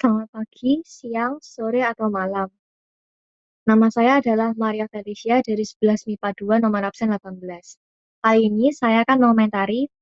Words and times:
Selamat 0.00 0.32
pagi, 0.32 0.80
siang, 0.80 1.44
sore, 1.44 1.84
atau 1.84 2.08
malam. 2.08 2.48
Nama 3.68 3.86
saya 3.92 4.24
adalah 4.24 4.56
Maria 4.56 4.88
Felicia 4.88 5.44
dari 5.44 5.60
11 5.60 6.08
MIPA 6.08 6.40
2 6.40 6.64
nomor 6.64 6.88
absen 6.88 7.12
18. 7.12 7.36
Kali 8.24 8.40
ini 8.48 8.72
saya 8.72 9.04
akan 9.04 9.20
mengomentari 9.20 9.92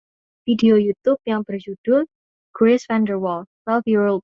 video 0.46 0.79
YouTube 0.79 1.19
yang 1.26 1.42
berjudul 1.42 2.06
Grace 2.54 2.87
Vanderwaal, 2.87 3.50
12-year-old 3.66 4.22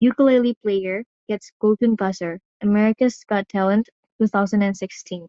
ukulele 0.00 0.56
player 0.64 1.04
gets 1.28 1.52
golden 1.60 1.92
buzzer, 1.92 2.40
America's 2.64 3.20
Got 3.28 3.44
Talent 3.52 3.92
2016. 4.16 5.28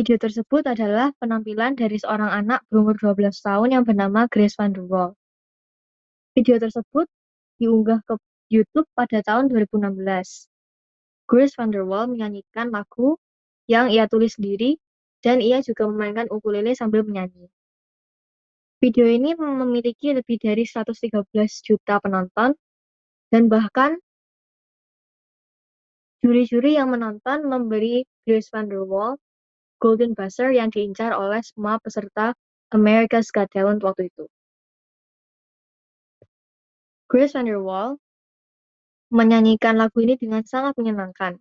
Video 0.00 0.16
tersebut 0.16 0.64
adalah 0.64 1.12
penampilan 1.20 1.76
dari 1.76 2.00
seorang 2.00 2.32
anak 2.32 2.64
berumur 2.72 2.96
12 2.96 3.36
tahun 3.36 3.68
yang 3.68 3.84
bernama 3.84 4.24
Grace 4.32 4.56
Vanderwaal. 4.56 5.12
Video 6.32 6.56
tersebut 6.56 7.04
diunggah 7.58 8.00
ke 8.06 8.14
YouTube 8.52 8.88
pada 8.94 9.24
tahun 9.24 9.50
2016. 9.50 9.96
Grace 11.24 11.54
Vanderwaal 11.56 12.12
menyanyikan 12.12 12.68
lagu 12.68 13.16
yang 13.64 13.88
ia 13.88 14.04
tulis 14.04 14.36
sendiri 14.36 14.76
dan 15.24 15.40
ia 15.40 15.64
juga 15.64 15.88
memainkan 15.88 16.28
ukulele 16.28 16.76
sambil 16.76 17.00
menyanyi. 17.00 17.48
Video 18.84 19.08
ini 19.08 19.32
memiliki 19.32 20.12
lebih 20.12 20.36
dari 20.36 20.68
113 20.68 21.24
juta 21.64 21.96
penonton 22.04 22.52
dan 23.32 23.42
bahkan 23.48 23.96
juri-juri 26.20 26.76
yang 26.76 26.92
menonton 26.92 27.48
memberi 27.48 28.04
Grace 28.28 28.52
Vanderwaal 28.52 29.16
Golden 29.80 30.12
Buzzer 30.12 30.52
yang 30.52 30.68
diincar 30.68 31.16
oleh 31.16 31.40
semua 31.40 31.80
peserta 31.80 32.36
America's 32.72 33.32
Got 33.32 33.48
Talent 33.52 33.80
waktu 33.80 34.12
itu. 34.12 34.28
Grace 37.14 37.30
Vanderwaal 37.30 37.94
menyanyikan 39.14 39.78
lagu 39.78 40.02
ini 40.02 40.18
dengan 40.18 40.42
sangat 40.42 40.74
menyenangkan. 40.74 41.38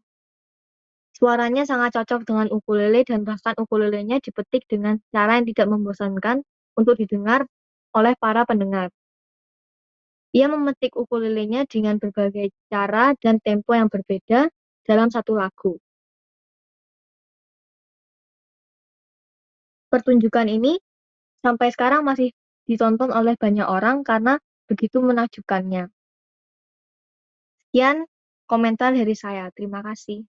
Suaranya 1.18 1.66
sangat 1.66 1.98
cocok 1.98 2.30
dengan 2.30 2.54
ukulele 2.54 3.02
dan 3.02 3.26
bahkan 3.26 3.58
ukulelenya 3.58 4.22
dipetik 4.22 4.70
dengan 4.70 5.02
cara 5.10 5.42
yang 5.42 5.50
tidak 5.50 5.74
membosankan 5.74 6.46
untuk 6.78 7.02
didengar 7.02 7.50
oleh 7.98 8.14
para 8.22 8.46
pendengar. 8.46 8.94
Ia 10.38 10.46
memetik 10.46 10.94
ukulelenya 10.94 11.66
dengan 11.66 11.98
berbagai 11.98 12.54
cara 12.70 13.18
dan 13.18 13.42
tempo 13.42 13.74
yang 13.74 13.90
berbeda 13.90 14.54
dalam 14.86 15.10
satu 15.10 15.34
lagu. 15.34 15.82
Pertunjukan 19.90 20.54
ini 20.54 20.78
sampai 21.42 21.74
sekarang 21.74 22.06
masih 22.06 22.30
ditonton 22.70 23.10
oleh 23.10 23.34
banyak 23.34 23.66
orang 23.66 24.06
karena 24.06 24.38
begitu 24.70 24.98
menakjubkannya. 25.04 25.92
Sekian 27.74 28.06
komentar 28.46 28.94
dari 28.94 29.16
saya. 29.18 29.50
Terima 29.50 29.82
kasih. 29.82 30.26